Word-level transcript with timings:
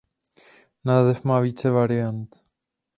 Název 0.85 1.23
má 1.23 1.39
více 1.39 1.69
variant. 1.71 2.35